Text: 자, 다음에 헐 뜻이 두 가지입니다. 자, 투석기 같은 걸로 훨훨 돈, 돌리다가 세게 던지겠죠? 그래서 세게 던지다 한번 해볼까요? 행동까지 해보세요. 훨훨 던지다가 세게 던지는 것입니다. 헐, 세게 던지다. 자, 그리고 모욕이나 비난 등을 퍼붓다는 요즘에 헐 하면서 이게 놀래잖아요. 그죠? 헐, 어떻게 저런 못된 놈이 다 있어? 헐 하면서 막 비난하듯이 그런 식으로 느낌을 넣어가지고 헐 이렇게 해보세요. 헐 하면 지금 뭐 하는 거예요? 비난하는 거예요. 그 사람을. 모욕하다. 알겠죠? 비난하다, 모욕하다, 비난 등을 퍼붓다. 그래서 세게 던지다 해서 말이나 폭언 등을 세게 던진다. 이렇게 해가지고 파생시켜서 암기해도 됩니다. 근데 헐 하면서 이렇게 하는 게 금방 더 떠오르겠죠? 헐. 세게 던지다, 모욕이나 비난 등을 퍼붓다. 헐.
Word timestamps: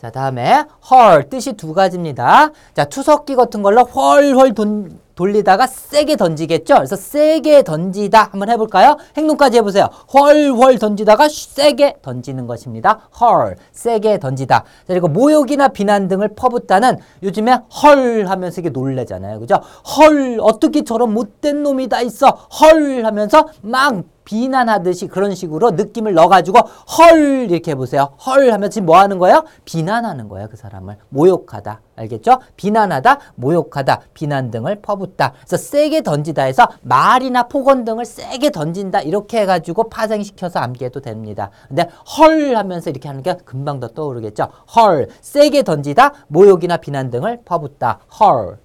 자, 0.00 0.10
다음에 0.10 0.64
헐 0.90 1.30
뜻이 1.30 1.54
두 1.54 1.72
가지입니다. 1.72 2.50
자, 2.74 2.84
투석기 2.84 3.34
같은 3.34 3.62
걸로 3.62 3.82
훨훨 3.82 4.52
돈, 4.52 5.00
돌리다가 5.14 5.66
세게 5.66 6.16
던지겠죠? 6.16 6.74
그래서 6.74 6.94
세게 6.96 7.64
던지다 7.64 8.28
한번 8.30 8.50
해볼까요? 8.50 8.98
행동까지 9.16 9.56
해보세요. 9.56 9.88
훨훨 10.12 10.78
던지다가 10.78 11.28
세게 11.30 11.96
던지는 12.02 12.46
것입니다. 12.46 13.08
헐, 13.18 13.56
세게 13.72 14.18
던지다. 14.18 14.58
자, 14.58 14.64
그리고 14.86 15.08
모욕이나 15.08 15.68
비난 15.68 16.08
등을 16.08 16.34
퍼붓다는 16.36 16.98
요즘에 17.22 17.58
헐 17.82 18.26
하면서 18.28 18.60
이게 18.60 18.68
놀래잖아요. 18.68 19.40
그죠? 19.40 19.62
헐, 19.96 20.36
어떻게 20.42 20.84
저런 20.84 21.14
못된 21.14 21.62
놈이 21.62 21.88
다 21.88 22.02
있어? 22.02 22.26
헐 22.28 23.06
하면서 23.06 23.48
막 23.62 24.04
비난하듯이 24.26 25.06
그런 25.06 25.34
식으로 25.34 25.70
느낌을 25.70 26.12
넣어가지고 26.12 26.58
헐 26.58 27.50
이렇게 27.50 27.70
해보세요. 27.70 28.10
헐 28.26 28.52
하면 28.52 28.70
지금 28.70 28.86
뭐 28.86 28.98
하는 28.98 29.18
거예요? 29.18 29.44
비난하는 29.64 30.28
거예요. 30.28 30.48
그 30.50 30.56
사람을. 30.56 30.98
모욕하다. 31.08 31.80
알겠죠? 31.96 32.40
비난하다, 32.56 33.18
모욕하다, 33.36 34.00
비난 34.12 34.50
등을 34.50 34.82
퍼붓다. 34.82 35.32
그래서 35.46 35.56
세게 35.56 36.02
던지다 36.02 36.42
해서 36.42 36.68
말이나 36.82 37.44
폭언 37.44 37.86
등을 37.86 38.04
세게 38.04 38.50
던진다. 38.50 39.00
이렇게 39.00 39.40
해가지고 39.40 39.88
파생시켜서 39.88 40.60
암기해도 40.60 41.00
됩니다. 41.00 41.50
근데 41.68 41.88
헐 42.18 42.54
하면서 42.54 42.90
이렇게 42.90 43.08
하는 43.08 43.22
게 43.22 43.34
금방 43.44 43.80
더 43.80 43.88
떠오르겠죠? 43.88 44.48
헐. 44.74 45.08
세게 45.22 45.62
던지다, 45.62 46.12
모욕이나 46.28 46.76
비난 46.76 47.10
등을 47.10 47.40
퍼붓다. 47.44 48.00
헐. 48.20 48.58